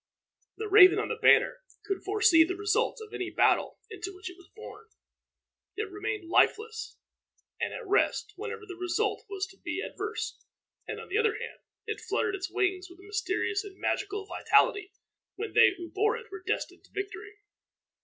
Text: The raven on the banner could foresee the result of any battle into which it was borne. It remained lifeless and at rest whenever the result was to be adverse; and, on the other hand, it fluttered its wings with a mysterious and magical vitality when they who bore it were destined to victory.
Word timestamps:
The 0.57 0.67
raven 0.67 0.97
on 0.97 1.09
the 1.09 1.15
banner 1.15 1.59
could 1.85 2.03
foresee 2.03 2.43
the 2.43 2.55
result 2.55 2.97
of 3.03 3.13
any 3.13 3.29
battle 3.29 3.77
into 3.91 4.11
which 4.15 4.31
it 4.31 4.35
was 4.35 4.47
borne. 4.55 4.87
It 5.75 5.91
remained 5.91 6.27
lifeless 6.27 6.97
and 7.59 7.71
at 7.71 7.85
rest 7.87 8.33
whenever 8.35 8.65
the 8.65 8.75
result 8.75 9.23
was 9.29 9.45
to 9.51 9.57
be 9.57 9.79
adverse; 9.79 10.39
and, 10.87 10.99
on 10.99 11.09
the 11.09 11.19
other 11.19 11.37
hand, 11.37 11.59
it 11.85 12.01
fluttered 12.01 12.33
its 12.33 12.49
wings 12.49 12.87
with 12.89 12.97
a 12.99 13.03
mysterious 13.03 13.63
and 13.63 13.77
magical 13.77 14.25
vitality 14.25 14.91
when 15.35 15.53
they 15.53 15.73
who 15.77 15.91
bore 15.91 16.17
it 16.17 16.31
were 16.31 16.41
destined 16.41 16.83
to 16.85 16.91
victory. 16.91 17.35